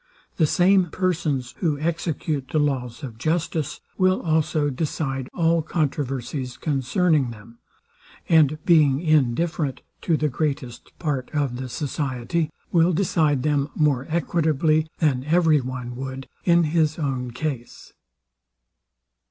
The 0.37 0.47
same 0.47 0.85
persons, 0.85 1.53
who 1.59 1.77
execute 1.77 2.47
the 2.47 2.57
laws 2.57 3.03
of 3.03 3.19
justice, 3.19 3.81
will 3.99 4.19
also 4.23 4.71
decide 4.71 5.29
all 5.31 5.61
controversies 5.61 6.57
concerning 6.57 7.29
them; 7.29 7.59
and 8.27 8.57
being 8.65 8.99
indifferent 8.99 9.81
to 10.01 10.17
the 10.17 10.27
greatest 10.27 10.91
part 10.97 11.29
of 11.35 11.57
the 11.57 11.69
society, 11.69 12.49
will 12.71 12.93
decide 12.93 13.43
them 13.43 13.69
more 13.75 14.07
equitably 14.09 14.87
than 14.97 15.23
every 15.25 15.61
one 15.61 15.95
would 15.95 16.27
in 16.45 16.63
his 16.63 16.97
own 16.97 17.29
case. 17.29 17.93